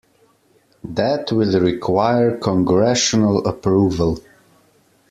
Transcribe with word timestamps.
That 0.83 1.31
will 1.31 1.59
require 1.61 2.35
congressional 2.39 3.47
approval. 3.47 4.17